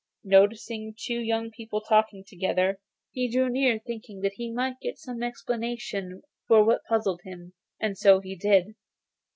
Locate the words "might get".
4.51-4.97